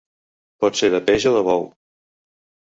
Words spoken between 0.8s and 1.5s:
de peix o de